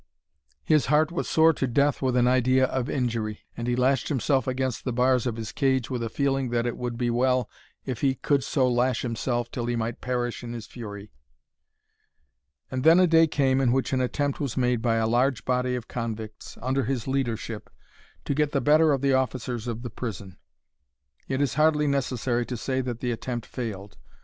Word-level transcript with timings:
His 0.63 0.87
heart 0.87 1.11
was 1.11 1.29
sore 1.29 1.53
to 1.53 1.67
death 1.67 2.01
with 2.01 2.15
an 2.15 2.25
idea 2.27 2.65
of 2.65 2.89
injury, 2.89 3.41
and 3.55 3.67
he 3.67 3.75
lashed 3.75 4.09
himself 4.09 4.47
against 4.47 4.83
the 4.83 4.91
bars 4.91 5.27
of 5.27 5.35
his 5.35 5.51
cage 5.51 5.91
with 5.91 6.01
a 6.01 6.09
feeling 6.09 6.49
that 6.49 6.65
it 6.65 6.75
would 6.75 6.97
be 6.97 7.11
well 7.11 7.47
if 7.85 8.01
he 8.01 8.15
could 8.15 8.43
so 8.43 8.67
lash 8.67 9.03
himself 9.03 9.51
till 9.51 9.67
he 9.67 9.75
might 9.75 10.01
perish 10.01 10.43
in 10.43 10.53
his 10.53 10.65
fury. 10.65 11.11
And 12.71 12.83
then 12.83 12.99
a 12.99 13.05
day 13.05 13.27
came 13.27 13.61
in 13.61 13.71
which 13.71 13.93
an 13.93 14.01
attempt 14.01 14.39
was 14.39 14.57
made 14.57 14.81
by 14.81 14.95
a 14.95 15.05
large 15.05 15.45
body 15.45 15.75
of 15.75 15.87
convicts, 15.87 16.57
under 16.63 16.85
his 16.85 17.05
leadership, 17.07 17.69
to 18.25 18.33
get 18.33 18.53
the 18.53 18.59
better 18.59 18.93
of 18.93 19.01
the 19.01 19.13
officers 19.13 19.67
of 19.67 19.83
the 19.83 19.91
prison. 19.91 20.37
It 21.27 21.41
is 21.43 21.53
hardly 21.53 21.85
necessary 21.85 22.43
to 22.47 22.57
say 22.57 22.81
that 22.81 23.01
the 23.01 23.11
attempt 23.11 23.45
failed. 23.45 23.97